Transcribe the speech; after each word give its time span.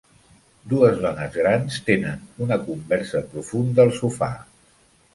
Dues 0.71 0.97
dones 1.03 1.35
grans 1.35 1.77
tenen 1.91 2.25
una 2.47 2.59
conversa 2.65 3.25
profunda 3.37 3.89
en 3.89 3.89
el 3.89 3.97
sofà. 4.03 4.35